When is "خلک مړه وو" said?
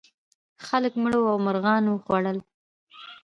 0.65-1.31